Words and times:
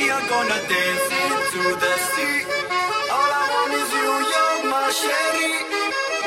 we 0.00 0.10
are 0.10 0.26
gonna 0.28 0.60
dance 0.68 1.06
into 1.24 1.62
the 1.82 1.94
sea. 2.10 2.38
All 3.16 3.30
I 3.40 3.44
want 3.52 3.72
is 3.80 3.90
you, 3.98 4.10
you're 4.32 4.60
my 4.72 4.86
sherry. 5.00 5.52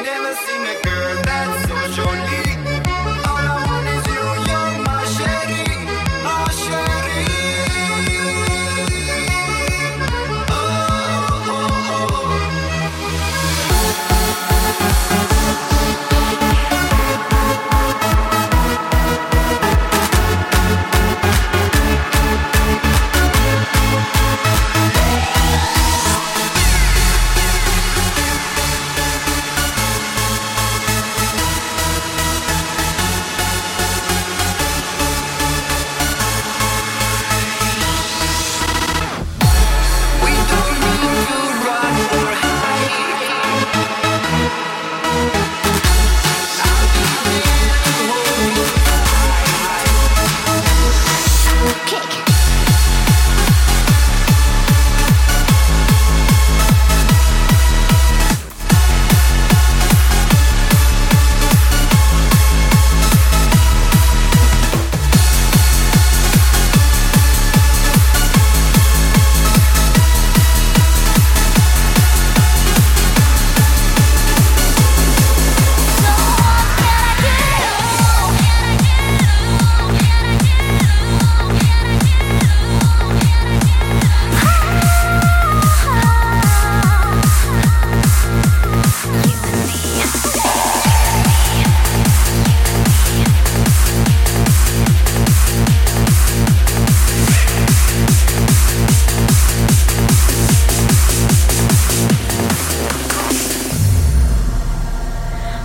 Never 0.08 0.34
seen 0.44 0.64
a 0.74 0.78
girl 0.88 1.16
that's 1.28 1.68
so 1.70 2.04
jolly. 2.04 2.41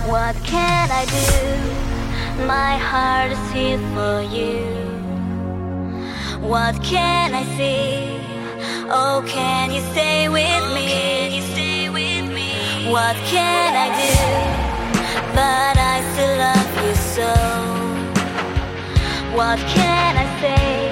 What 0.07 0.35
can 0.45 0.89
I 0.89 1.03
do? 1.03 2.45
My 2.45 2.77
heart 2.77 3.29
is 3.29 3.51
here 3.51 3.77
for 3.93 4.21
you. 4.21 4.63
What 6.39 6.81
can 6.81 7.35
I 7.35 7.43
see? 7.57 8.17
Oh, 8.89 9.21
can 9.27 9.69
you 9.69 9.81
stay 9.91 10.29
with 10.29 10.63
me? 10.73 10.85
Oh, 10.85 10.95
can 10.95 11.31
you 11.33 11.41
stay 11.41 11.89
with 11.89 12.25
me? 12.31 12.89
What 12.89 13.17
can 13.27 13.75
I 13.75 13.87
do? 13.99 14.13
But 15.35 15.75
I 15.77 15.99
still 16.13 16.37
love 16.45 16.73
you 16.85 16.95
so. 16.95 17.31
What 19.35 19.59
can 19.75 20.15
I 20.15 20.25
say? 20.39 20.86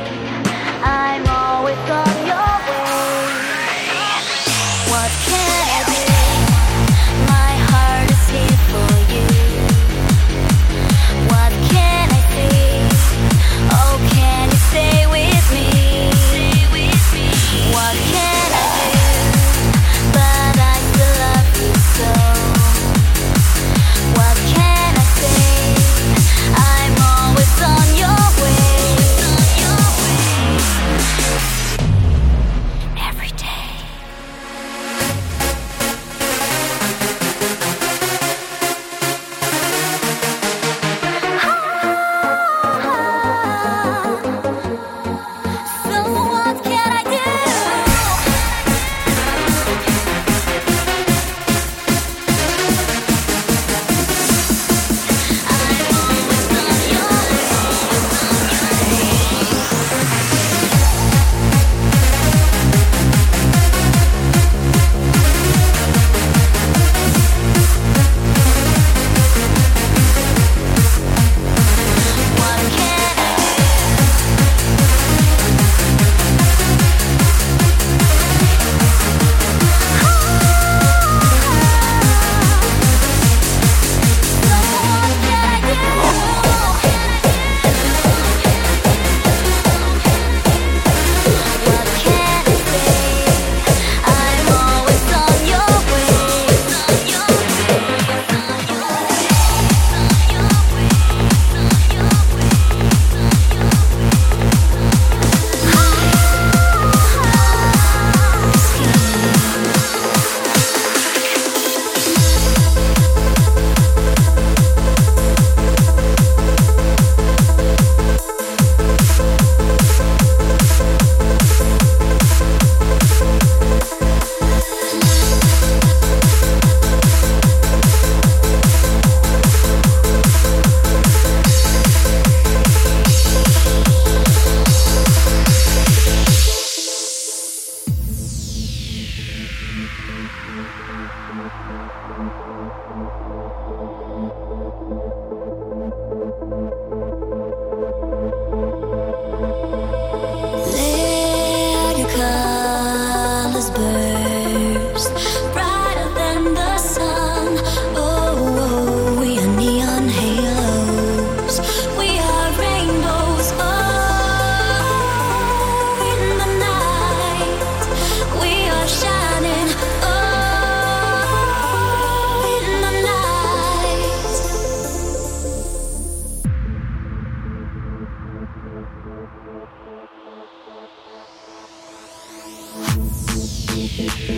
Thank 183.97 184.30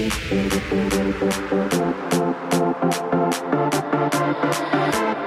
you. 5.18 5.27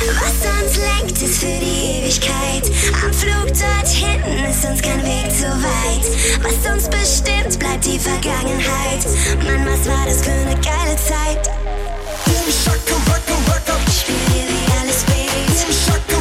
Was 0.00 0.46
uns 0.62 0.76
lenkt, 0.76 1.20
ist 1.20 1.40
für 1.40 1.46
die 1.46 1.98
Ewigkeit. 1.98 2.70
Am 3.04 3.12
Flug 3.12 3.46
dort 3.48 3.88
hinten 3.88 4.44
ist 4.44 4.64
uns 4.64 4.80
kein 4.80 5.02
Weg 5.02 5.28
zu 5.36 5.46
weit. 5.48 6.06
Was 6.40 6.72
uns 6.72 6.88
bestimmt, 6.88 7.58
bleibt 7.58 7.84
die 7.84 7.98
Vergangenheit. 7.98 9.04
Mann, 9.44 9.66
was 9.66 9.88
war 9.88 10.06
das 10.06 10.22
für 10.22 10.30
eine 10.30 10.54
geile 10.60 10.96
Zeit? 10.96 11.50
Boom, 12.24 12.46
shaka, 12.46 12.94
waka, 13.06 13.34
waka. 13.46 13.74
Spiel 13.90 14.14
dir, 14.32 14.46
wie 14.46 14.66
alles 14.80 15.04
geht. 15.06 15.66
Boom, 15.66 15.72
shaka, 15.84 16.17